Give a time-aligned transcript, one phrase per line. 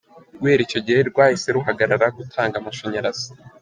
[0.39, 3.27] Guhera icyo gihe rwahise ruhagarara gutanga amashanyzrazi.